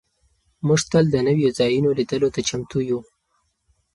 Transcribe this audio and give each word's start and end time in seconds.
موږ 0.67 0.81
تل 0.91 1.05
د 1.11 1.15
نویو 1.27 1.49
ځایونو 1.59 1.89
لیدلو 1.99 2.29
ته 2.35 2.41
چمتو 2.49 2.79
یو. 2.89 2.99